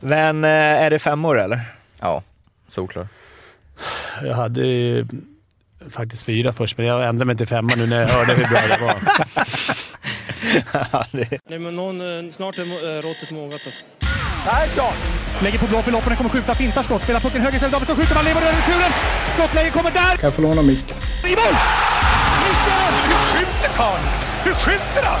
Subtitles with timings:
[0.00, 1.60] Men eh, är det fem år eller?
[2.00, 2.22] Ja,
[2.68, 3.08] solklar.
[4.22, 4.62] Jag hade
[5.90, 8.60] faktiskt fyra först, men jag ändrade mig till femma nu när jag hörde hur bra
[8.68, 8.94] det var.
[11.48, 13.84] Nej, men någon, eh, snart är eh, råttet mogat alltså.
[15.42, 18.14] Lägger på blå för loppen, kommer skjuta, fintar skott, spelar pucken höger istället, Davidsson skjuter,
[18.14, 18.92] man lever över returen!
[19.28, 20.16] Skottläge kommer där!
[20.16, 20.96] Kan jag få låna micken?
[21.24, 21.54] I mål!
[23.06, 24.02] Hur skjuter karln?
[24.44, 25.20] Hur skjuter han?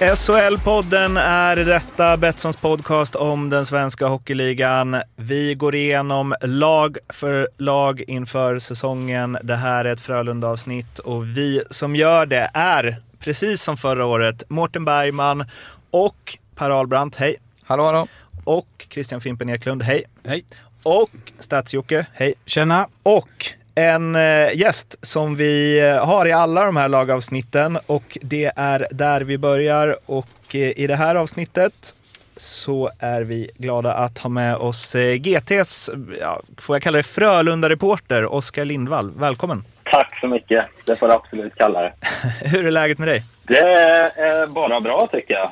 [0.00, 5.02] SHL-podden är detta, Betssons podcast om den svenska hockeyligan.
[5.16, 9.38] Vi går igenom lag för lag inför säsongen.
[9.42, 14.42] Det här är ett Frölunda-avsnitt och vi som gör det är, precis som förra året,
[14.48, 15.44] Mårten Bergman
[15.90, 17.36] och Per Ahlbrandt, hej.
[17.62, 18.06] Hallå, hallå.
[18.44, 20.04] Och Christian Fimpen Eklund, hej.
[20.24, 20.44] Hej.
[20.82, 22.34] Och Stats-Jocke, hej.
[22.46, 22.88] Tjena!
[23.02, 28.52] Och en eh, gäst som vi eh, har i alla de här lagavsnitten och det
[28.56, 29.96] är där vi börjar.
[30.06, 31.94] Och eh, i det här avsnittet
[32.36, 35.90] så är vi glada att ha med oss GTs,
[36.20, 39.10] ja, får jag kalla det Frölunda-reporter, Oskar Lindvall.
[39.16, 39.64] Välkommen!
[39.84, 40.66] Tack så mycket.
[40.86, 41.92] Det får du absolut kalla det.
[42.48, 43.22] Hur är läget med dig?
[43.42, 45.50] Det är bara bra tycker jag.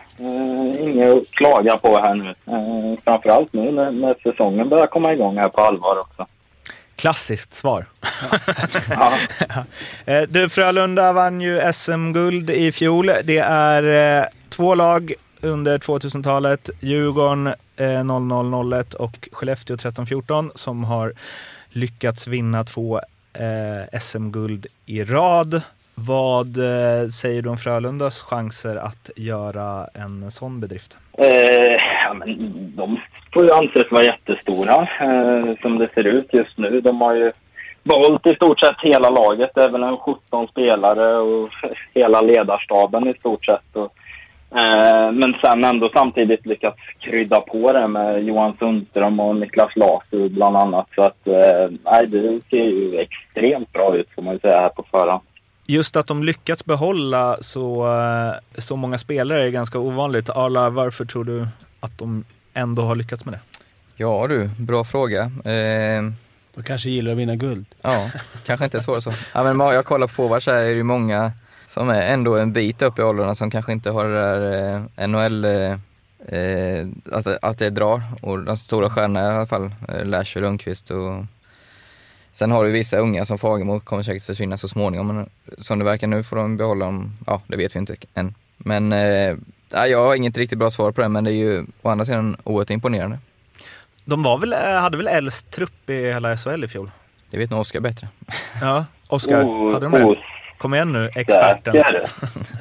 [0.81, 2.35] Inget att klaga på här nu.
[3.05, 6.27] Framförallt nu när, när säsongen börjar komma igång här på allvar också.
[6.99, 7.87] Klassiskt svar.
[8.91, 9.13] Ja.
[10.07, 13.11] Eh, Du, Frölunda vann ju SM-guld i fjol.
[13.25, 16.71] Det är eh, två lag under 2000-talet.
[16.81, 21.13] Djurgården eh, 0001 och Skellefteå 1314 som har
[21.71, 23.01] lyckats vinna två
[23.33, 25.63] eh, SM-guld i rad.
[26.07, 30.97] Vad eh, säger du om Frölundas chanser att göra en sån bedrift?
[31.19, 31.73] Eh,
[32.05, 33.01] ja, men de
[33.33, 36.81] får ju anses vara jättestora eh, som det ser ut just nu.
[36.81, 37.33] De har ju
[37.83, 39.59] valt i stort sett hela laget.
[39.59, 41.51] även en 17 spelare och
[41.95, 43.77] hela ledarstaben i stort sett.
[43.77, 43.93] Och,
[44.59, 50.29] eh, men sen ändå samtidigt lyckats krydda på det med Johan Sundström och Niklas Lasu
[50.29, 50.87] bland annat.
[50.95, 54.69] Så att eh, nej, det ser ju extremt bra ut får man ju säga här
[54.69, 55.23] på förhand.
[55.71, 60.31] Just att de lyckats behålla så, eh, så många spelare är ganska ovanligt.
[60.31, 61.49] Arla, varför tror du
[61.81, 62.25] att de
[62.55, 63.41] ändå har lyckats med det?
[63.97, 65.23] Ja du, bra fråga.
[65.45, 66.03] Eh,
[66.55, 67.67] De kanske gillar att vinna guld.
[67.83, 68.11] ja,
[68.47, 69.13] kanske inte svårare så.
[69.35, 71.33] Ja, men jag kollar på forwards så här är det många
[71.67, 75.09] som är ändå en bit upp i åldrarna som kanske inte har det där eh,
[75.09, 75.73] NHL, eh,
[76.39, 78.03] eh, att, att det drar.
[78.23, 81.25] Och de stora stjärnorna i alla fall, eh, Lash och Lundqvist och
[82.39, 85.29] Sen har du vissa unga som Fagemo kommer säkert försvinna så småningom, men
[85.59, 88.35] som det verkar nu får de behålla dem, ja det vet vi inte än.
[88.57, 89.37] Men eh,
[89.71, 92.37] jag har inget riktigt bra svar på det, men det är ju å andra sidan
[92.45, 93.19] oerhört imponerande.
[94.05, 96.91] De var väl, eh, hade väl äldst trupp i hela SHL i fjol?
[97.31, 98.09] Det vet nog Oskar bättre.
[98.61, 100.05] Ja, Oskar, Oh, hade de det?
[100.05, 100.17] oh,
[100.59, 101.73] Kom igen nu, experten.
[101.73, 102.11] Säker.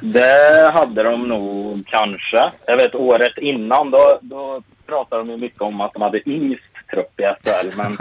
[0.02, 2.52] Det hade de nog kanske.
[2.66, 6.62] Jag vet året innan då, då pratade de ju mycket om att de hade yngst
[6.90, 7.76] trupp i SHL.
[7.76, 7.92] Men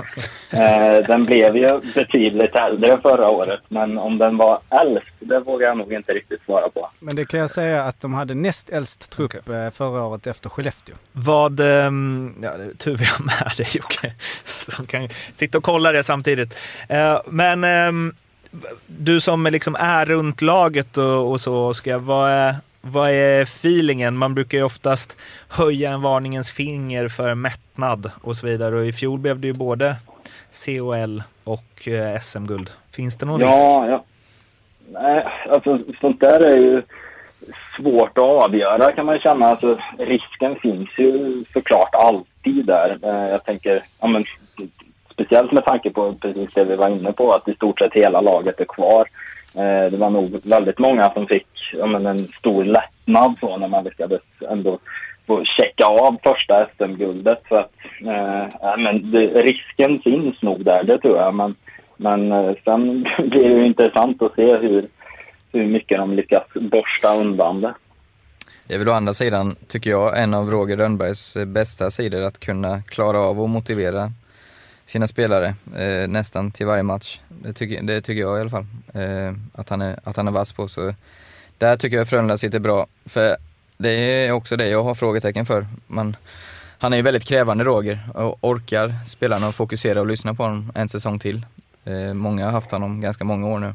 [0.61, 3.59] eh, den blev ju betydligt äldre förra året.
[3.67, 6.89] Men om den var äldst, det vågar jag nog inte riktigt svara på.
[6.99, 10.49] Men det kan jag säga att de hade näst äldst trupp eh, förra året efter
[10.49, 10.95] Skellefteå.
[11.11, 14.13] Vad, ehm, ja, det är tur vi har med dig Jocke,
[14.45, 16.59] som kan sitta och kolla det samtidigt.
[16.89, 18.13] Eh, Men ehm,
[18.87, 24.17] du som liksom är runt laget och, och så, Oskar, vad är, vad är feelingen?
[24.17, 25.17] Man brukar ju oftast
[25.49, 28.75] höja en varningens finger för mättnad och så vidare.
[28.75, 29.95] Och i fjol blev det ju både
[30.65, 32.69] COL och eh, SM-guld.
[32.91, 33.53] Finns det någon risk?
[33.53, 34.03] Ja, ja.
[34.91, 36.81] Nej, alltså sånt där är ju
[37.77, 39.45] svårt att avgöra kan man ju känna.
[39.47, 42.97] Alltså, risken finns ju såklart alltid där.
[43.03, 44.25] Eh, Jag tänker, ja, men,
[45.11, 48.21] speciellt med tanke på precis det vi var inne på, att i stort sett hela
[48.21, 49.07] laget är kvar.
[49.57, 53.67] Eh, det var nog väldigt många som fick ja, men en stor lättnad så när
[53.67, 54.79] man lyckades ändå
[55.27, 57.41] få checka av första SM-guldet.
[57.49, 57.71] Så att,
[58.01, 61.33] eh, men det, risken finns nog där, det tror jag.
[61.33, 61.55] Men,
[61.97, 64.85] men eh, sen blir det ju intressant att se hur,
[65.51, 67.73] hur mycket de lyckas borsta undan det.
[68.67, 72.39] Det är väl å andra sidan, tycker jag, en av Roger Rönnbergs bästa sidor att
[72.39, 74.11] kunna klara av och motivera
[74.87, 77.19] sina spelare eh, nästan till varje match.
[77.29, 78.65] Det tycker, det tycker jag i alla fall.
[78.93, 80.67] Eh, att, han är, att han är vass på.
[80.67, 80.93] Så
[81.57, 82.87] där tycker jag Frölunda sitter bra.
[83.05, 83.37] För
[83.77, 85.67] det är också det jag har frågetecken för.
[85.87, 86.15] Man,
[86.77, 90.71] han är ju väldigt krävande Roger och orkar spelarna att fokusera och lyssna på honom
[90.75, 91.45] en säsong till.
[91.85, 93.73] Eh, många har haft honom ganska många år nu.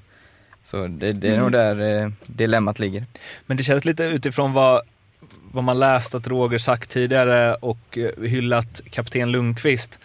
[0.64, 3.04] Så det, det är nog där eh, dilemmat ligger.
[3.46, 4.82] Men det känns lite utifrån vad
[5.54, 9.98] vad man läst att Roger sagt tidigare och eh, hyllat kapten Lundqvist,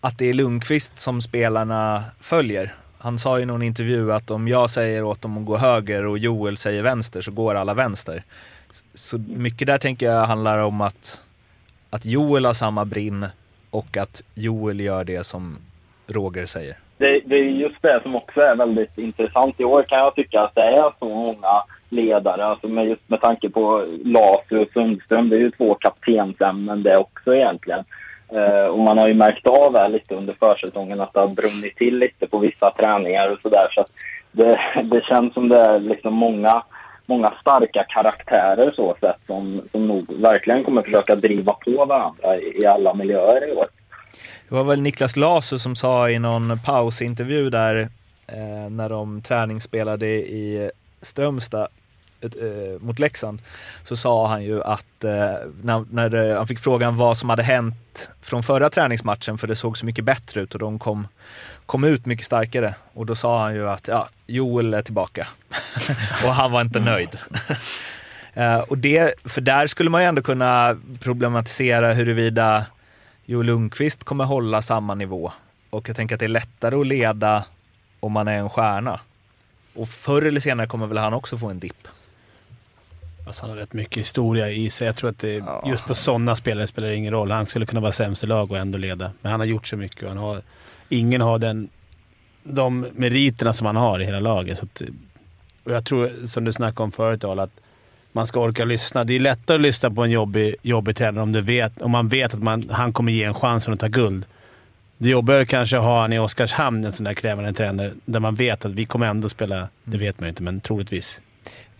[0.00, 2.74] att det är Lundqvist som spelarna följer.
[2.98, 6.18] Han sa i någon intervju att om jag säger åt dem att gå höger och
[6.18, 8.22] Joel säger vänster så går alla vänster.
[8.94, 11.24] Så mycket där tänker jag handlar om att,
[11.90, 13.26] att Joel har samma brinn
[13.70, 15.56] och att Joel gör det som
[16.06, 16.76] Roger säger.
[16.98, 19.60] Det, det är just det som också är väldigt intressant.
[19.60, 23.20] I år kan jag tycka att det är så många ledare, alltså med, just med
[23.20, 25.28] tanke på Lasu och Sundström.
[25.28, 27.84] Det är ju två kaptensämnen det också egentligen.
[28.32, 31.76] Eh, och man har ju märkt av här lite under försäsongen att det har brunnit
[31.76, 33.66] till lite på vissa träningar och sådär.
[33.70, 33.84] Så
[34.32, 36.62] det, det känns som det är liksom många,
[37.06, 42.62] många starka karaktärer så sett som, som nog verkligen kommer försöka driva på varandra i,
[42.62, 43.66] i alla miljöer i år.
[44.48, 47.88] Det var väl Niklas Lasu som sa i någon pausintervju där
[48.26, 50.70] eh, när de träningsspelade i
[51.02, 51.68] Strömstad
[52.24, 53.42] eh, mot Leksand
[53.82, 58.10] så sa han ju att eh, när, när han fick frågan vad som hade hänt
[58.22, 61.08] från förra träningsmatchen för det såg så mycket bättre ut och de kom,
[61.66, 62.74] kom ut mycket starkare.
[62.92, 65.28] Och då sa han ju att ja, Joel är tillbaka
[66.24, 67.18] och han var inte nöjd.
[68.34, 72.66] eh, och det, för där skulle man ju ändå kunna problematisera huruvida
[73.24, 75.32] Joel Lundqvist kommer hålla samma nivå.
[75.70, 77.44] Och jag tänker att det är lättare att leda
[78.00, 79.00] om man är en stjärna.
[79.74, 81.88] Och förr eller senare kommer väl han också få en dipp.
[83.26, 84.86] Alltså han har rätt mycket historia i sig.
[84.86, 87.30] Jag tror att det, just på sådana spelare spelar det ingen roll.
[87.30, 89.12] Han skulle kunna vara sämst i lag och ändå leda.
[89.20, 90.42] Men han har gjort så mycket och han har,
[90.88, 91.68] ingen har den,
[92.42, 94.58] de meriterna som han har i hela laget.
[94.58, 94.82] Så att,
[95.64, 97.60] och jag tror, som du snackade om förut Al, att
[98.12, 99.04] man ska orka lyssna.
[99.04, 102.08] Det är lättare att lyssna på en jobbig, jobbig tränare om, du vet, om man
[102.08, 104.26] vet att man, han kommer ge en chans att ta guld.
[104.98, 108.34] Det jobbigare kanske att ha han i Oskarshamn, en sån där krävande tränare, där man
[108.34, 111.20] vet att vi kommer ändå spela, det vet man ju inte, men troligtvis.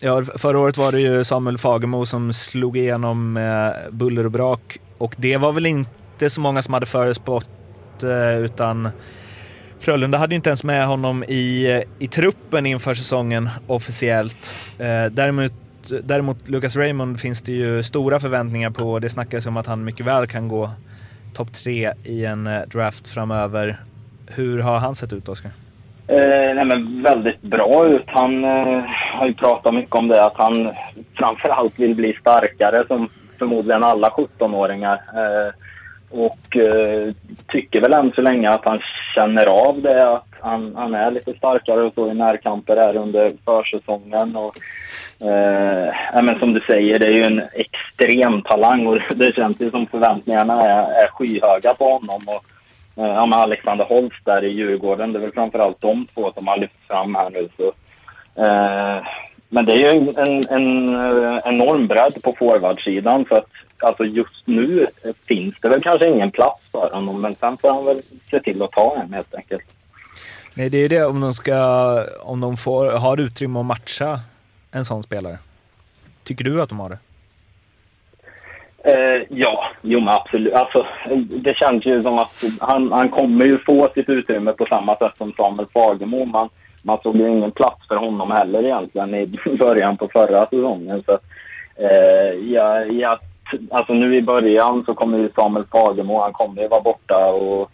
[0.03, 4.79] Ja, förra året var det ju Samuel Fagemo som slog igenom med buller och brak
[4.99, 8.89] och det var väl inte så många som hade förespått eh, utan
[9.79, 14.55] Frölunda hade ju inte ens med honom i, eh, i truppen inför säsongen officiellt.
[15.11, 15.53] Däremot,
[16.03, 18.99] däremot Lucas Raymond finns det ju stora förväntningar på.
[18.99, 20.71] Det snackas om att han mycket väl kan gå
[21.35, 23.81] topp tre i en draft framöver.
[24.27, 25.51] Hur har han sett ut, Oskar?
[26.11, 28.05] Eh, nej men väldigt bra ut.
[28.07, 28.85] Han eh,
[29.19, 30.71] har ju pratat mycket om det, att han
[31.19, 33.09] framförallt vill bli starkare som
[33.39, 35.01] förmodligen alla 17-åringar.
[35.15, 35.55] Eh,
[36.11, 37.15] och eh,
[37.49, 38.81] tycker väl än så länge att han
[39.15, 43.33] känner av det, att han, han är lite starkare och så i närkamper här under
[43.45, 44.37] försäsongen.
[44.37, 44.57] Och,
[45.27, 49.71] eh, men som du säger, det är ju en extrem talang och det känns ju
[49.71, 52.23] som förväntningarna är, är skyhöga på honom.
[52.27, 52.45] Och,
[52.97, 55.13] Eh, ja, med Alexander Holst där i Djurgården.
[55.13, 57.49] Det är väl framförallt de två som har lyfts fram här nu.
[57.57, 57.67] Så,
[58.43, 59.07] eh,
[59.49, 63.47] men det är ju en, en, eh, enorm bredd på forwardsidan så att
[63.79, 64.87] alltså just nu
[65.27, 68.01] finns det väl kanske ingen plats för honom men sen får han väl
[68.31, 69.63] se till att ta en helt enkelt.
[70.55, 74.21] Nej, det är det om de, ska, om de får, har utrymme att matcha
[74.71, 75.39] en sån spelare.
[76.25, 76.99] Tycker du att de har det?
[78.85, 80.55] Eh, ja, jo men absolut.
[80.55, 80.87] Alltså,
[81.17, 85.13] det känns ju som att han, han kommer ju få sitt utrymme på samma sätt
[85.19, 86.25] som Samuel Fagemo.
[86.25, 86.49] Man,
[86.83, 91.03] man såg ju ingen plats för honom heller egentligen i början på förra säsongen.
[91.07, 91.13] Så,
[91.77, 93.19] eh, ja, ja,
[93.71, 97.71] alltså nu i början så kommer ju Samuel Fagemo, han kommer ju vara borta och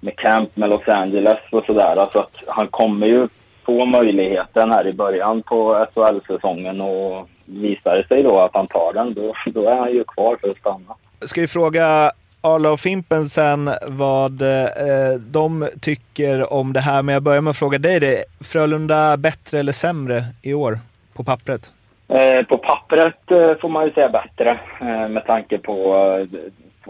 [0.00, 1.94] med camp med Los Angeles och sådär.
[1.98, 3.28] Alltså att han kommer ju
[3.64, 8.92] få möjligheten här i början på SHL-säsongen och visar det sig då att han tar
[8.92, 10.94] den, då, då är han ju kvar för att stanna.
[11.20, 17.12] Ska vi fråga Arla och Fimpen sen vad eh, de tycker om det här, men
[17.12, 18.00] jag börjar med att fråga dig.
[18.00, 18.24] Det.
[18.40, 20.78] Frölunda bättre eller sämre i år
[21.14, 21.70] på pappret?
[22.08, 26.38] Eh, på pappret eh, får man ju säga bättre eh, med tanke på eh,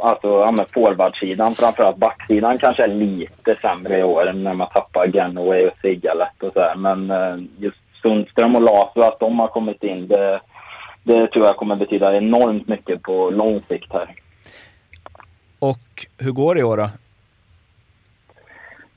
[0.04, 5.66] alltså, ja, forwardsidan, framförallt backsidan kanske är lite sämre i år när man tappar Genoway
[5.66, 6.74] och Sigalet och så här.
[6.76, 10.40] Men eh, just Sundström och Lasu, att de har kommit in, det,
[11.02, 14.14] det tror jag kommer betyda enormt mycket på lång sikt här.
[15.58, 16.88] Och hur går det i år då?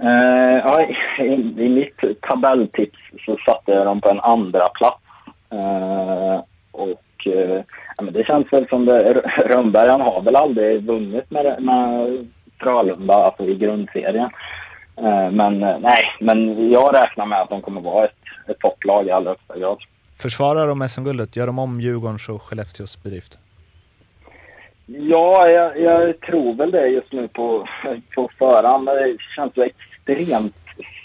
[0.04, 0.82] Uh, ja,
[1.20, 5.02] i, i, mitt tabelltips så satte jag dem på en andra plats.
[5.54, 7.62] Uh, och uh,
[7.98, 9.14] ja, men det känns väl som det,
[9.46, 12.28] Rönnberg han har väl aldrig vunnit med, med
[12.60, 14.30] Frölunda, alltså i grundserien.
[15.32, 19.30] men nej, men jag räknar med att de kommer vara ett, ett topplag i allra
[19.30, 19.78] högsta grad.
[20.18, 21.36] Försvarar de SM-guldet?
[21.36, 23.38] Gör de om Djurgårdens och Skellefteås bedrift?
[24.86, 27.68] Ja, jag, jag, tror väl det just nu på,
[28.16, 28.86] på förhand.
[28.86, 30.56] Det känns ju extremt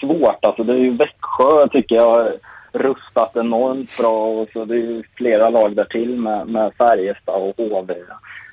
[0.00, 0.44] svårt.
[0.44, 2.32] Alltså, det är ju Växjö, tycker jag,
[2.72, 7.42] rustat enormt bra och så det är ju flera lag där till med, med Färjestad
[7.42, 7.94] och HV.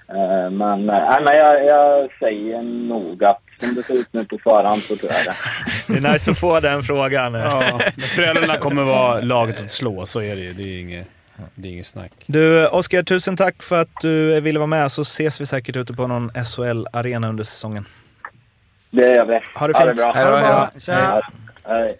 [0.07, 4.37] Eh, men, äh, men jag, jag säger nog att som det ser ut nu på
[4.43, 5.35] förhand så tror jag det.
[5.87, 7.33] Det är nice att få den frågan.
[7.33, 10.53] Ja, Frölunda kommer vara laget att slå, så är det ju.
[10.53, 11.07] Det är inget,
[11.55, 12.11] det är inget snack.
[12.25, 15.93] Du, Oskar, tusen tack för att du ville vara med så ses vi säkert ute
[15.93, 17.85] på någon SHL-arena under säsongen.
[18.89, 19.39] Det gör vi.
[19.55, 19.77] Ha det fint.
[19.77, 20.11] Ha det bra.
[20.11, 20.79] Hej då, hej då.
[20.79, 21.21] Tja.
[21.63, 21.99] Hej.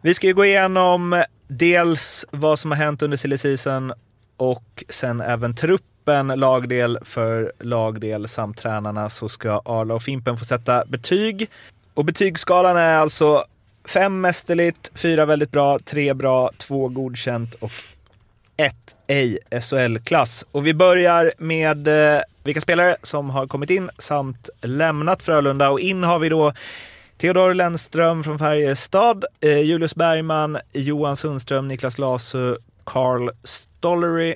[0.00, 3.92] Vi ska ju gå igenom dels vad som har hänt under silly season
[4.36, 5.54] och sen även
[6.04, 11.50] truppen lagdel för lagdel samt tränarna så ska Arla och Fimpen få sätta betyg.
[11.94, 13.44] Och betygsskalan är alltså
[13.88, 17.70] fem mästerligt, fyra väldigt bra, tre bra, två godkänt och
[18.56, 20.44] ett ej SHL-klass.
[20.52, 25.70] Och vi börjar med eh, vilka spelare som har kommit in samt lämnat Frölunda.
[25.70, 26.52] Och in har vi då
[27.18, 34.34] Theodor Lennström från Färjestad, eh, Julius Bergman, Johan Sundström, Niklas Lasu, Carl Stollery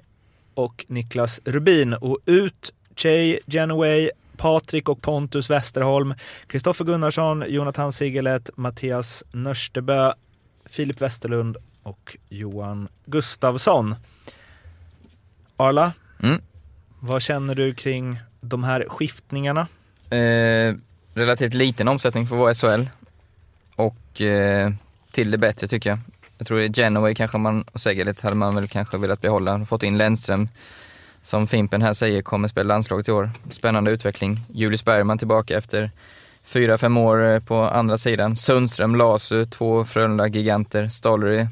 [0.59, 1.95] och Niklas Rubin.
[1.95, 6.15] Och ut Jay Genoway, Patrik och Pontus Westerholm,
[6.47, 10.13] Kristoffer Gunnarsson, Jonathan Sigelet, Mattias Nörstebö,
[10.67, 13.95] Filip Westerlund och Johan Gustavsson.
[15.57, 16.43] Arla, Mm.
[17.01, 19.67] vad känner du kring de här skiftningarna?
[20.11, 20.75] Eh,
[21.15, 22.89] relativt liten omsättning för vår SHL.
[23.77, 24.71] Och eh,
[25.13, 25.99] till det bättre tycker jag.
[26.39, 29.65] Jag tror i Genoway kanske man, och Segelet hade man väl kanske velat behålla.
[29.65, 30.49] Fått in Lennström,
[31.23, 33.31] som Fimpen här säger, kommer spela landslaget i år.
[33.51, 34.41] Spännande utveckling.
[34.53, 35.91] Julius Bergman tillbaka efter
[36.45, 38.37] fyra, fem år på andra sidan.
[38.37, 40.89] Sundström, Lasu, två Frölunda-giganter.
[40.89, 41.47] Stollery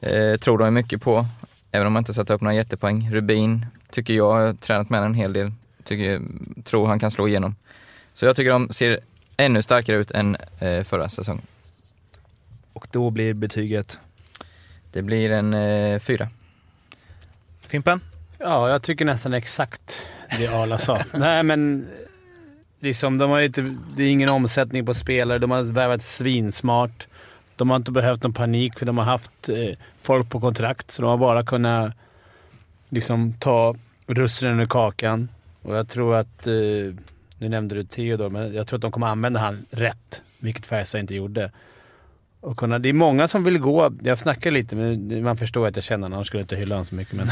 [0.00, 1.26] eh, tror de mycket på,
[1.72, 3.10] även om man inte satt upp några jättepoäng.
[3.12, 5.52] Rubin tycker jag, har tränat med en hel del,
[5.84, 6.22] tycker,
[6.64, 7.56] tror han kan slå igenom.
[8.14, 9.00] Så jag tycker de ser
[9.36, 11.46] ännu starkare ut än eh, förra säsongen.
[12.74, 13.98] Och då blir betyget
[14.92, 16.28] Det blir en eh, fyra.
[17.66, 18.00] Fimpen?
[18.38, 20.06] Ja, jag tycker nästan exakt
[20.38, 21.00] det Arla sa.
[21.12, 21.88] Nej, men
[22.80, 25.38] liksom, de har ju inte, det är ingen omsättning på spelare.
[25.38, 27.06] De har värvat svinsmart.
[27.56, 31.02] De har inte behövt någon panik för de har haft eh, folk på kontrakt, så
[31.02, 31.92] de har bara kunnat
[32.88, 33.76] liksom, ta
[34.06, 35.28] russinen ur kakan.
[35.62, 36.52] Och jag tror att, eh,
[37.38, 41.00] nu nämnde du Theodor, men jag tror att de kommer använda han rätt, vilket Färjestad
[41.00, 41.50] inte gjorde.
[42.44, 43.92] Och kunna, det är många som vill gå.
[44.02, 46.16] Jag snackar lite, men man förstår att jag känner honom.
[46.16, 47.14] Annars skulle jag inte hylla honom så mycket.
[47.14, 47.28] Men,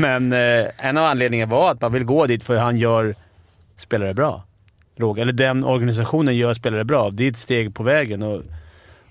[0.30, 3.14] men eh, en av anledningarna var att man vill gå dit för han gör
[3.76, 4.44] spelare bra.
[4.96, 5.22] Roger.
[5.22, 7.10] Eller den organisationen gör spelare bra.
[7.10, 8.22] Det är ett steg på vägen.
[8.22, 8.42] Och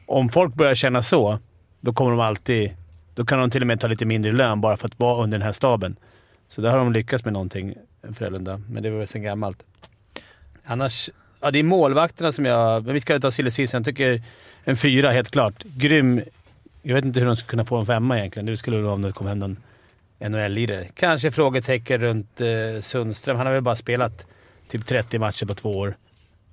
[0.05, 1.39] om folk börjar känna så,
[1.81, 2.72] då kommer de alltid...
[3.15, 5.38] Då kan de till och med ta lite mindre lön bara för att vara under
[5.38, 5.95] den här staben.
[6.50, 7.74] Så där har de lyckats med någonting,
[8.13, 8.62] Frölunda.
[8.69, 9.63] Men det var väl sen gammalt.
[10.63, 11.10] Annars...
[11.41, 12.86] Ja, det är målvakterna som jag...
[12.86, 13.51] Men vi ska ta silly.
[13.72, 14.22] Jag tycker
[14.63, 15.63] en fyra, helt klart.
[15.63, 16.22] Grym.
[16.82, 18.46] Jag vet inte hur de skulle kunna få en femma egentligen.
[18.46, 19.58] Det skulle vara om det kom hem någon
[20.20, 20.89] NHL-lirare.
[20.96, 23.38] Kanske frågetecken runt eh, Sundström.
[23.38, 24.25] Han har väl bara spelat
[24.67, 25.96] typ 30 matcher på två år.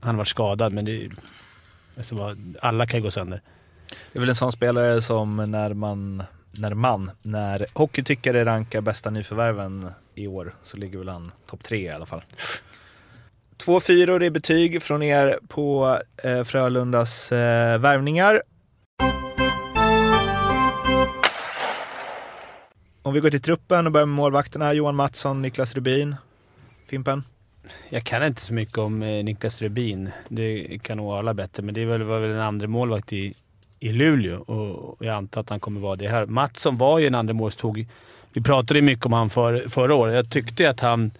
[0.00, 1.10] Han har varit skadad, men det...
[1.96, 3.40] Alltså, bara, alla kan ju gå sönder.
[4.12, 9.10] Det är väl en sån spelare som när man, när man, när hockeytyckare rankar bästa
[9.10, 12.22] nyförvärven i år så ligger väl han topp tre i alla fall.
[13.60, 18.42] Två fyror i betyg från er på eh, Frölundas eh, värvningar.
[23.02, 24.72] Om vi går till truppen och börjar med målvakterna.
[24.72, 26.16] Johan Mattsson, Niklas Rubin,
[26.88, 27.22] Fimpen.
[27.88, 30.10] Jag kan inte så mycket om eh, Niklas Rubin.
[30.28, 33.34] Det kan nog alla bättre, men det väl, var väl en andra målvakt i,
[33.80, 36.26] i Luleå och jag antar att han kommer vara det här.
[36.26, 37.88] Mattsson var ju en andra målvakt.
[38.32, 40.14] Vi pratade ju mycket om han för, förra året.
[40.14, 41.10] Jag tyckte att han,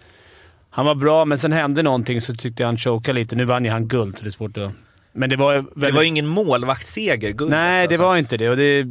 [0.71, 3.37] han var bra, men sen hände någonting så tyckte jag han chokade lite.
[3.37, 4.73] Nu vann ju han guld, så det är svårt att...
[5.13, 5.95] Men det var ju Det väldigt...
[5.95, 7.59] var ingen målvaktsseger, guldet.
[7.59, 8.03] Nej, det alltså.
[8.03, 8.49] var inte det.
[8.51, 8.87] Och det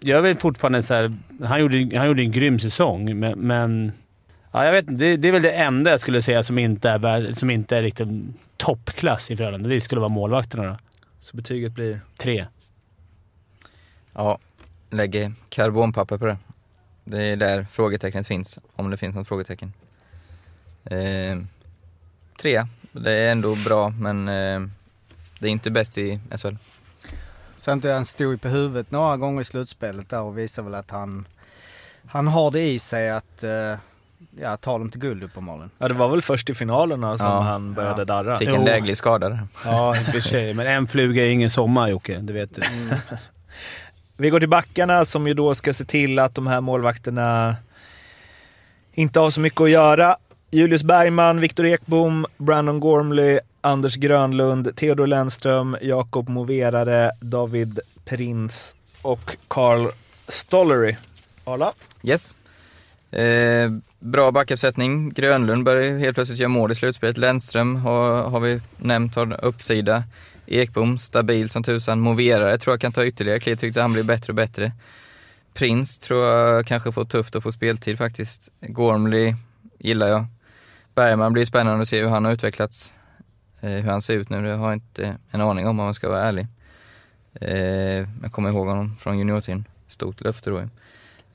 [0.00, 3.38] jag är väl fortfarande så här, han, gjorde, han gjorde en grym säsong, men...
[3.38, 3.92] men
[4.52, 5.04] ja, jag vet inte.
[5.04, 7.82] Det, det är väl det enda jag skulle säga som inte är, som inte är
[7.82, 8.08] riktigt
[8.56, 9.68] toppklass i Frölunda.
[9.68, 10.76] Det skulle vara målvakterna då.
[11.18, 12.00] Så betyget blir?
[12.18, 12.46] Tre.
[14.14, 14.38] Ja,
[14.90, 16.36] lägger karbonpapper på det.
[17.04, 19.72] Det är där frågetecknet finns, om det finns något frågetecken.
[20.84, 21.38] Eh,
[22.40, 22.62] tre.
[22.92, 24.60] Det är ändå bra, men eh,
[25.38, 26.54] det är inte bäst i SHL.
[27.56, 30.90] Samtidigt han stod ju på huvudet några gånger i slutspelet där och visar väl att
[30.90, 31.26] han,
[32.06, 33.74] han har det i sig att eh,
[34.40, 35.70] ja, ta dem till guld uppenbarligen.
[35.78, 37.40] Ja, det var väl först i finalerna som Ja.
[37.40, 38.04] han började Ja.
[38.04, 38.38] darra.
[38.38, 38.64] Fick en Jo.
[38.64, 39.40] läglig skada där.
[39.64, 40.54] Ja, i och för sig.
[40.54, 42.18] Men en fluga är ingen sommar, Jocke.
[42.18, 42.62] Det vet du.
[44.16, 47.56] Vi går till backarna som ju då ska se till att de här målvakterna
[48.94, 50.16] inte har så mycket att göra.
[50.54, 59.36] Julius Bergman, Viktor Ekbom, Brandon Gormley, Anders Grönlund, Theodor Lennström, Jakob Moverare, David Prins och
[59.48, 59.90] Carl
[60.28, 60.96] Stollery.
[61.44, 61.72] Arla?
[62.02, 62.36] Yes.
[63.10, 65.10] Eh, bra backuppsättning.
[65.10, 67.18] Grönlund börjar helt plötsligt göra mål i slutspelet.
[67.18, 70.04] Lennström har, har vi nämnt har uppsida.
[70.46, 72.00] Ekbom, stabil som tusan.
[72.00, 73.56] Moverare tror jag kan ta ytterligare kliv.
[73.56, 74.72] Tyckte han blir bättre och bättre.
[75.54, 78.48] Prins tror jag kanske får tufft att få speltid faktiskt.
[78.60, 79.34] Gormley
[79.78, 80.26] gillar jag.
[80.94, 82.94] Bergman blir spännande att se hur han har utvecklats.
[83.60, 85.94] Eh, hur han ser ut nu, det har jag inte en aning om om man
[85.94, 86.46] ska vara ärlig.
[87.40, 89.64] Eh, jag kommer ihåg honom från juniortiden.
[89.88, 90.58] Stort löfte då.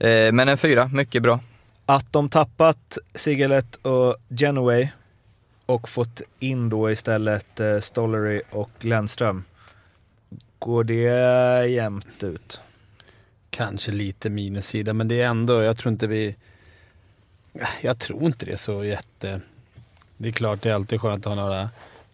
[0.07, 1.39] Eh, men en fyra, mycket bra.
[1.85, 4.89] Att de tappat Sigelet och Genoway
[5.65, 9.43] och fått in då istället Stollery och Lennström.
[10.59, 12.61] Går det jämnt ut?
[13.49, 16.35] Kanske lite minussida, men det är ändå, jag tror inte vi...
[17.81, 19.41] Jag tror inte det är så jätte...
[20.17, 21.69] Det är klart, det är alltid skönt att ha några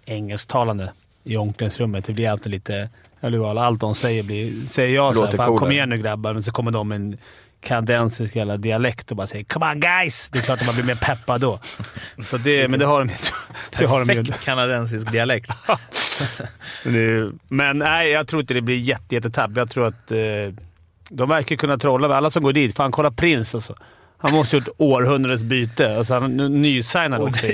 [0.06, 0.92] engelsktalande
[1.24, 2.06] i omklädningsrummet.
[2.06, 2.90] Det blir alltid lite...
[3.22, 3.60] Eller?
[3.60, 4.66] Allt de säger blir...
[4.66, 7.18] Säger jag såhär, fan kom igen nu grabbar, men så kommer de med en
[7.64, 10.86] kanadensisk jävla dialekt och bara säger “Come on guys!” Det är klart att man blir
[10.86, 11.60] mer peppad då.
[12.24, 13.28] Så det, men det har de inte.
[13.78, 15.52] Det har de Perfekt kanadensisk dialekt.
[17.48, 19.52] men nej, jag tror inte det blir jätte, jättetapp.
[19.56, 20.18] Jag tror att eh,
[21.10, 22.76] de verkar kunna trolla med alla som går dit.
[22.76, 23.76] Fan, kolla Prince alltså.
[24.24, 25.98] Han måste ha gjort århundradets byte.
[25.98, 27.48] Alltså, han är nysignad också.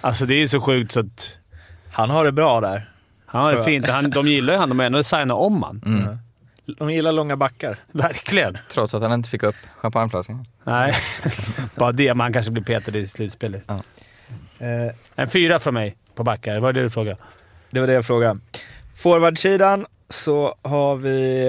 [0.00, 1.36] Alltså det är så sjukt så att...
[1.92, 2.90] Han har det bra där.
[3.26, 3.88] Han har det fint.
[3.88, 4.68] Han, de gillar ju han.
[4.68, 5.82] De har ändå signat om han.
[5.86, 6.18] Mm.
[6.78, 7.76] De gillar långa backar.
[7.92, 8.58] Verkligen.
[8.70, 10.46] Trots att han inte fick upp champagneflaskan.
[10.64, 10.92] Nej,
[11.74, 12.14] bara det.
[12.14, 13.64] Men han kanske blir petad i slutspelet.
[13.66, 13.80] Ja.
[14.66, 16.60] Eh, En fyra från mig på backar.
[16.60, 17.16] Vad är det du frågade?
[17.70, 18.40] det var det jag frågade.
[18.96, 21.46] Forwardsidan så har vi,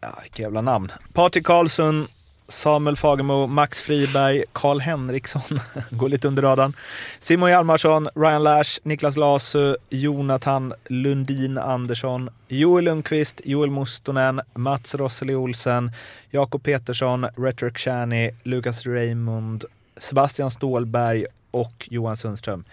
[0.00, 0.92] ja vilka jävla namn.
[1.12, 2.08] Patrik Karlsson,
[2.48, 6.76] Samuel Fagemo, Max Friberg, Karl Henriksson, går lite under radarn.
[7.18, 15.34] Simon Hjalmarsson, Ryan Lash, Niklas Lasu, Jonathan Lundin Andersson, Joel Lundqvist, Joel Mustonen, Mats Rosseli
[15.34, 15.92] Olsen,
[16.30, 19.64] Jakob Petersson, Rhetoric Shani, Lukas Raymond,
[19.96, 22.64] Sebastian Stålberg och Johan Sundström.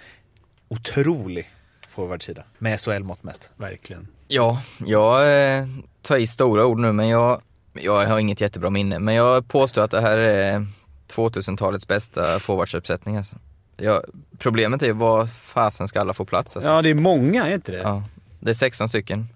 [0.67, 1.49] Otrolig
[1.89, 3.49] forwardsida med SHL-mått mätt.
[3.55, 4.07] Verkligen.
[4.27, 5.21] Ja, jag
[5.57, 5.65] eh,
[6.01, 7.41] tar i stora ord nu men jag,
[7.81, 8.99] jag har inget jättebra minne.
[8.99, 10.67] Men jag påstår att det här är
[11.07, 13.17] 2000-talets bästa forwardsuppsättning.
[13.17, 13.35] Alltså.
[13.77, 14.01] Ja,
[14.37, 16.55] problemet är ju var fasen ska alla få plats?
[16.55, 16.71] Alltså.
[16.71, 17.77] Ja, det är många, är inte det?
[17.77, 18.03] Ja,
[18.39, 19.27] det är 16 stycken.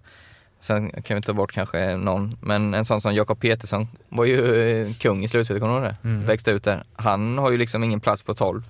[0.59, 4.61] Sen kan vi ta bort kanske någon, men en sån som Jakob Petersson var ju
[4.61, 6.09] eh, kung i slutspelet, kommer du ihåg det?
[6.09, 6.25] Mm.
[6.25, 6.83] Växte ut där.
[6.93, 8.63] Han har ju liksom ingen plats på 12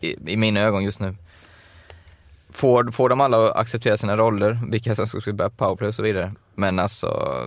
[0.00, 1.16] i, i mina ögon just nu.
[2.50, 6.02] Får, får de alla att acceptera sina roller, vilka som ska spela powerplay och så
[6.02, 6.32] vidare.
[6.54, 7.38] Men alltså,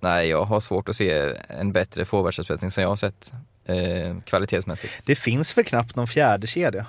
[0.00, 3.32] nej jag har svårt att se en bättre forwardsuppsättning som jag har sett
[3.64, 4.92] eh, kvalitetsmässigt.
[5.06, 6.86] Det finns väl knappt någon fjärde kedja.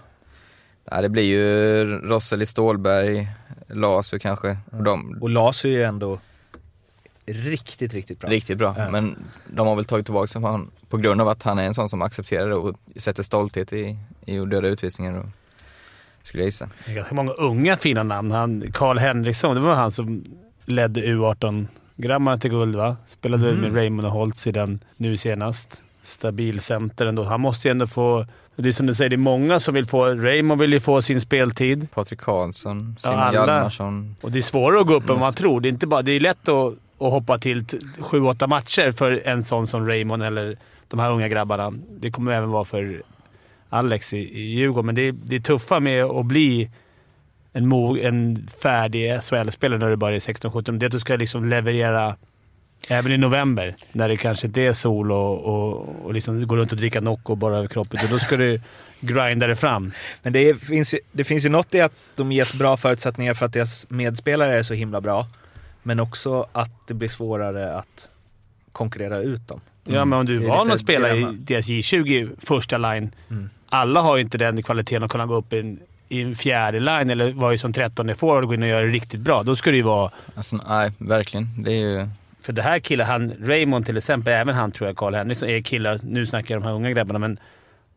[0.91, 3.27] Ja, det blir ju Rosseli Stålberg,
[3.67, 4.57] Lasu kanske.
[4.71, 6.19] Och de, Och Lasu är ju ändå
[7.25, 8.29] riktigt, riktigt bra.
[8.29, 8.89] Riktigt bra, Ja.
[8.89, 9.15] men
[9.47, 11.73] de har väl tagit tillbaka sig på honom på grund av att han är en
[11.73, 15.13] sån som accepterar det och sätter stolthet i, i att döda utvisningar.
[15.19, 15.25] Och,
[16.23, 16.69] skulle jag gissa.
[16.85, 18.31] Det är ganska många unga fina namn.
[18.31, 20.23] Han, Karl Henriksson, det var han som
[20.65, 21.01] ledde
[21.99, 22.95] U18-grabbarna till guld va?
[23.07, 23.61] Spelade Mhm.
[23.61, 25.81] med Raymond och Holtz i den nu senast.
[26.03, 27.23] Stabil center ändå.
[27.23, 28.25] Han måste ju ändå få...
[28.55, 30.05] Det är som du säger, det är många som vill få...
[30.05, 31.91] Raymond vill ju få sin speltid.
[31.91, 33.33] Patrik Karlsson, Ja, Simon alla.
[33.33, 34.15] Hjalmarsson.
[34.21, 35.61] Och det är svårare att gå upp än vad man tror.
[35.61, 37.65] Det är, inte bara, det är lätt att, att hoppa till
[37.99, 40.57] sju, åtta matcher för en sån som Raymond eller
[40.87, 41.73] de här unga grabbarna.
[41.99, 43.01] Det kommer även vara för
[43.69, 46.69] Alex i, i Djurgården, men det är, det är tuffa med att bli
[47.59, 50.77] en, mo, en färdig SHL-spelare när du bara är 16-17.
[50.77, 52.15] Det är att du ska liksom leverera
[52.87, 56.71] även i november, när det kanske inte är sol och, och, och liksom gå runt
[56.71, 57.99] och dricka Nocco bara över kroppen.
[58.09, 58.61] Då ska du
[58.99, 59.91] grinda det fram.
[60.21, 63.45] Men det, är, finns, det finns ju något i att de ges bra förutsättningar för
[63.45, 65.27] att deras medspelare är så himla bra.
[65.83, 68.11] Men också att det blir svårare att
[68.71, 69.61] konkurrera ut dem.
[69.83, 72.77] Ja, men om du Det är är van lite att spela i deras J20 första
[72.77, 73.11] line.
[73.29, 73.49] Mm.
[73.69, 76.79] Alla har ju inte den kvaliteten att kunna gå upp i en, i en fjärde
[76.79, 79.43] line eller vara ju som 13 forward och gå in och göra det riktigt bra.
[79.43, 80.11] Då ska det ju vara...
[80.35, 81.63] Alltså, nej, verkligen.
[81.63, 82.07] Det är ju...
[82.41, 85.61] För det här killen, han, Raymond till exempel, även han tror jag, Karl Henriksson, är
[85.61, 87.39] killar, nu snackar jag de här unga grabbarna, men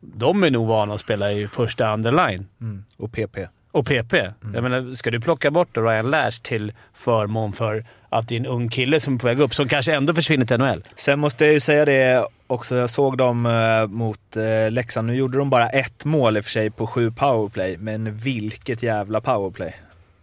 [0.00, 2.46] de är nog vana att spela i första, andra line.
[2.60, 2.84] Mm.
[2.96, 3.38] Och PP.
[3.72, 4.14] Och PP.
[4.54, 8.40] Jag menar, ska du plocka bort då Ryan Lash till förmån för att det är
[8.40, 10.82] en ung kille som är på väg upp, som kanske ändå försvinner till NHL?
[10.96, 15.06] Sen måste jag ju säga det också, jag såg dem eh, mot eh, Leksand.
[15.06, 18.82] Nu gjorde de bara ett mål i och för sig på sju powerplay, men vilket
[18.82, 19.76] jävla powerplay.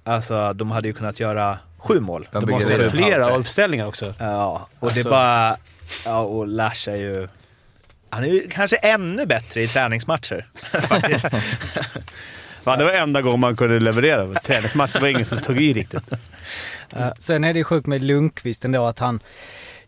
[0.04, 2.28] Alltså, de hade ju kunnat göra sju mål.
[2.32, 3.40] De Det måste på flera powerplay.
[3.40, 4.14] uppställningar också.
[4.20, 5.58] Ja, och det Alltså- är bara...
[6.06, 7.28] Ja, och Lash är ju...
[8.10, 10.48] Han är ju kanske ännu bättre i träningsmatcher
[10.82, 11.26] faktiskt.
[12.62, 14.40] Fan, det var enda gången man kunde leverera.
[14.40, 16.12] Träningsmatcher var ingen som tog i riktigt.
[16.96, 19.20] Eh, sen är det sjukt med Lundqvist ändå att han,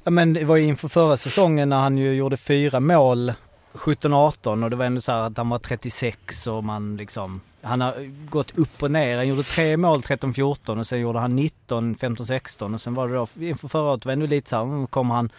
[0.03, 3.34] ja men det var ju inför förra säsongen när han ju gjorde fyra mål
[3.73, 7.82] 17-18 och det var ändå så här att han var 36 och man liksom, han
[7.82, 9.17] har gått upp och ner.
[9.17, 13.13] Han gjorde tre mål 13-14 och sen gjorde han 19 15-16 och sen var det
[13.13, 15.30] då inför förra året var det ändå lite så här, mm, kommer han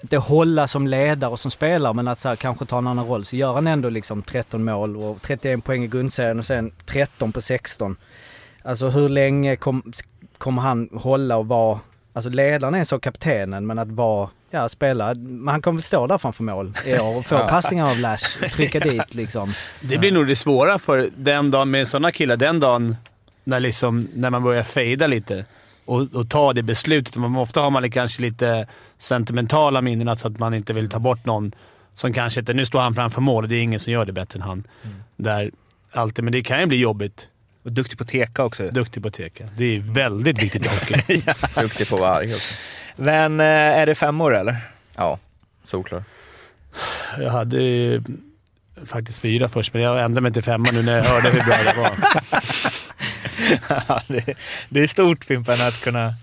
[0.00, 3.06] inte hålla som ledare och som spelare men att så här, kanske ta en annan
[3.06, 3.24] roll.
[3.24, 7.32] Så gör han ändå liksom 13 mål och 31 poäng i grundserien och sen 13
[7.32, 7.96] på 16.
[8.62, 9.92] Alltså hur länge kom,
[10.38, 11.80] kommer han hålla och vara,
[12.12, 16.06] alltså ledaren är så kaptenen men att vara, ja spela, men han kommer väl stå
[16.06, 17.48] där framför mål i år och få Ja.
[17.48, 19.52] passningar av Lash och trycka dit liksom.
[19.80, 22.36] Det blir nog det svåra för den dagen med sådana killar.
[22.36, 22.96] Den dagen
[23.44, 25.44] när, liksom, när man börjar fejda lite
[25.84, 27.16] och, och ta det beslutet.
[27.16, 28.66] Man, ofta har man kanske lite
[28.98, 31.52] sentimentala minnen, så att man inte vill ta bort någon
[31.94, 32.54] som kanske inte...
[32.54, 34.64] Nu står han framför mål och det är ingen som gör det bättre än han.
[35.16, 35.50] Där
[35.92, 37.28] alltid, men det kan ju bli jobbigt.
[37.64, 38.68] Och duktig på teka också.
[38.70, 39.48] Duktig på teka.
[39.56, 41.22] Det är väldigt viktigt i hockey.
[41.62, 42.54] Duktig på att vara arg också.
[43.00, 44.56] Men eh, är det fem år eller?
[44.96, 45.18] Ja,
[45.64, 46.04] solklar.
[47.18, 47.58] Jag hade
[48.86, 51.56] faktiskt fyra först, men jag ändrade mig till femma nu när jag hörde hur bra
[51.56, 51.90] det var.
[53.88, 54.34] Ja, det,
[54.68, 56.14] det är stort Fimpen att kunna,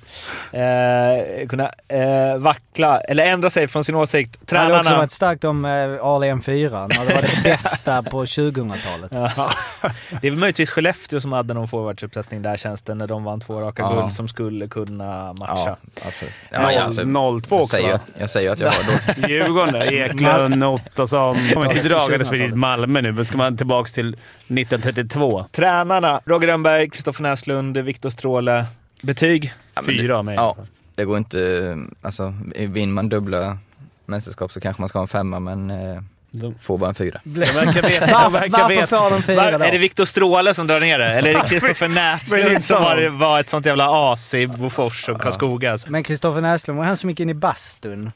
[0.51, 4.39] eh, kunna eh, vackla, eller ändra sig från sin åsikt.
[4.45, 5.01] Det hade också Tränarna...
[5.01, 5.71] varit starkt om eh,
[6.05, 9.11] Ali M4, när det var det bästa på 2000-talet.
[9.13, 9.49] Ja.
[10.21, 13.39] Det är väl möjligtvis Skellefteå som hade någon forwardsuppsättning där känns det, när de vann
[13.41, 14.01] två raka Ja.
[14.01, 15.53] guld som skulle kunna matcha.
[15.55, 16.33] Ja, absolut.
[16.49, 17.95] Ja, ja, alltså, 02 jag också säger, va?
[17.95, 19.27] att, jag säger att jag har då.
[19.27, 19.93] Djurgården där.
[19.93, 21.37] Eklund, Ottosson.
[21.53, 25.45] Kommer inte dragandes med ditt Malmö nu, men ska man tillbaka till 1932.
[25.51, 28.65] Tränarna, Roger Rönnberg, Kristoffer Näslund, Viktor Stråle.
[29.05, 29.53] Betyg?
[29.73, 30.35] Ja, men Fyra det, av mig.
[30.35, 30.55] Ja,
[30.95, 31.77] det går inte...
[32.01, 33.57] Alltså, vinner man dubbla
[34.05, 37.21] mästerskap så kanske man ska ha en femma, men eh, De- får bara en fyra.
[37.23, 38.05] De verkar veta.
[38.23, 38.87] De verkar varför veta.
[38.87, 39.65] får de fyra Var, då?
[39.65, 41.09] är det Viktor Stråle som drar ner det?
[41.09, 45.21] Eller är det Kristoffer Näslund som var, var ett sånt jävla as i Bofors och
[45.21, 45.71] Karlskoga?
[45.71, 45.91] Alltså?
[45.91, 48.11] Men Kristoffer Näslund var han som gick in i bastun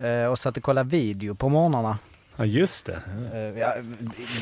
[0.00, 1.98] eh, och satt och kollade video på morgnarna.
[2.40, 2.92] Ja, just det.
[3.34, 3.74] Eh, Ja,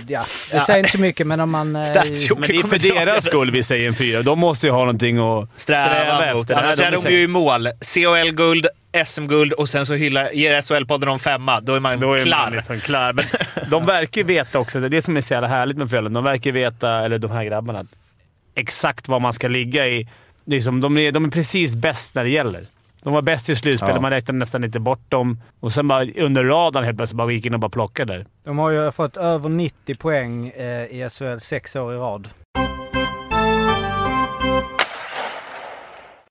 [0.09, 1.77] ja, det säger inte så mycket men om man...
[1.77, 4.23] eh, Men det är för deras skull vi säger en fyra.
[4.23, 6.43] De måste ju ha någonting att sträva, Sträva mot.
[6.51, 6.55] efter.
[6.65, 7.69] Annars är de de ju i mål.
[7.81, 8.67] CHL-guld,
[9.07, 11.61] SM-guld och sen så hyllar, ger SHL-podden om femma.
[11.61, 12.39] Då är man Då är klar.
[12.45, 13.13] man liksom klar.
[13.13, 13.25] Men
[13.71, 16.21] de verkar ju veta också, det är det som är så jävla härligt med Frölunda.
[16.21, 17.85] De verkar ju veta, eller de här grabbarna,
[18.55, 20.09] exakt vad man ska ligga i.
[20.47, 22.65] Liksom, de, är, de är precis bäst när det gäller.
[23.07, 24.01] De var bäst i slutspel Ja.
[24.01, 25.40] man räknade nästan inte bort dem.
[25.61, 28.27] Och sen bara under radarn helt plötsligt bara gick in och bara plockade där.
[28.45, 32.29] De har ju fått över 90 poäng eh, i SHL sex år i rad.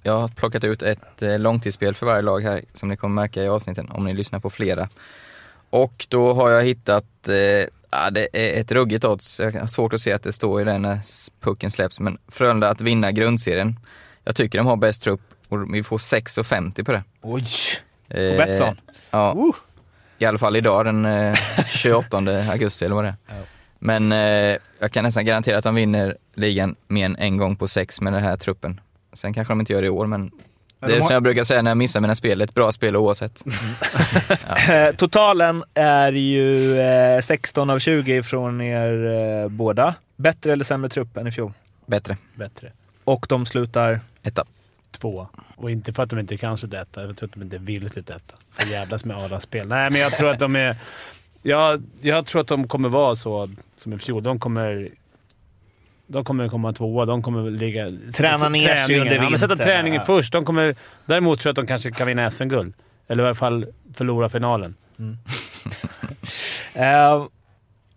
[0.01, 3.43] Jag har plockat ut ett eh, långtidsspel för varje lag här, som ni kommer märka
[3.43, 4.89] i avsnitten, om ni lyssnar på flera.
[5.69, 7.35] Och då har jag hittat, eh,
[7.91, 9.39] ja, det är ett ruggigt odds.
[9.39, 10.99] Jag har svårt att se att det står i den när
[11.41, 13.79] pucken släpps, men Frölunda att vinna grundserien.
[14.23, 15.21] Jag tycker de har bäst trupp
[15.61, 17.03] och vi får 6,50 på det.
[17.21, 17.45] Oj!
[18.09, 18.79] Eh, På Betsson?
[19.11, 19.53] Ja.
[20.17, 21.35] I alla fall idag den eh,
[21.67, 22.17] 28
[22.51, 23.15] augusti eller vad det är.
[23.27, 23.33] Ja.
[23.79, 27.67] Men eh, jag kan nästan garantera att de vinner ligan mer än en gång på
[27.67, 28.79] sex med den här truppen.
[29.13, 30.31] Sen kanske de inte gör det i år, men
[30.79, 32.53] Ja, det de är har- som jag brukar säga när jag missar mina spel, ett
[32.53, 33.43] bra spel oavsett.
[34.69, 39.05] Eh, Totalen är ju eh, 16 av 20 från er
[39.43, 39.95] eh, båda.
[40.15, 41.53] Bättre eller sämre trupp än i fjol?
[41.85, 42.17] Bättre.
[42.35, 42.71] Bättre.
[43.03, 43.99] Och de slutar...
[44.23, 44.45] Etta.
[44.97, 45.27] Två.
[45.55, 47.01] Och inte för att de inte kan sluta etta.
[47.05, 48.36] Jag tror att de inte vill sluta etta.
[48.51, 49.67] För jävlas med alla spel.
[49.67, 50.77] Nej, men jag tror att de är...
[51.41, 54.23] Jag, jag tror att de kommer vara så som i fjol.
[54.23, 54.89] De kommer...
[56.08, 57.05] De kommer komma tvåa.
[57.05, 57.89] De kommer ligga...
[58.13, 59.01] Träna ner sig träningen.
[59.01, 59.67] under ja, men Sätta vintern.
[59.67, 60.05] träningen Ja.
[60.05, 60.34] först.
[60.34, 62.73] De kommer, däremot tror jag att de kanske kan vinna SM-guld.
[63.08, 64.75] Eller i alla fall förlora finalen.
[66.73, 67.25] Eh,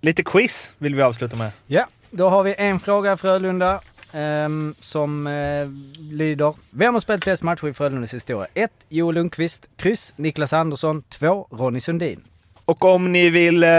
[0.01, 1.51] lite quiz vill vi avsluta med.
[1.67, 3.81] Ja, då har vi en fråga Frölunda
[4.13, 5.69] ehm, som eh,
[6.11, 6.55] lyder.
[6.71, 8.49] Vem har spelat flest matcher i Frölundas historia?
[8.55, 8.71] 1.
[8.89, 9.69] Joel Lundqvist.
[9.77, 10.15] Kryss.
[10.17, 11.03] Niklas Andersson.
[11.03, 11.49] 2.
[11.51, 12.21] Ronny Sundin.
[12.65, 13.71] Och om ni vill eh,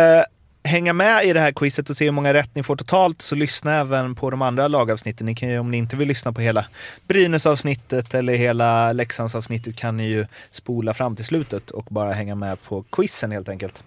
[0.64, 3.36] hänga med i det här quizet och se hur många rätt ni får totalt så
[3.36, 5.26] lyssna även på de andra lagavsnitten.
[5.26, 6.66] Ni kan ju, om ni inte vill lyssna på hela
[7.08, 12.64] Brynäs-avsnittet eller hela Leksands-avsnittet kan ni ju spola fram till slutet och bara hänga med
[12.64, 13.84] på quizen helt enkelt.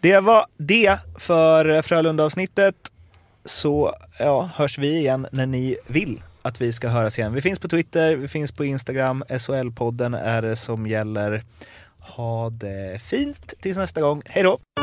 [0.00, 2.74] Det var det för Frölunda-avsnittet.
[3.44, 7.34] Så ja, hörs vi igen när ni vill att vi ska höras igen.
[7.34, 9.24] Vi finns på Twitter, vi finns på Instagram.
[9.28, 11.44] SHL-podden är det som gäller.
[11.98, 14.22] Ha det fint tills nästa gång.
[14.26, 14.81] Hej då!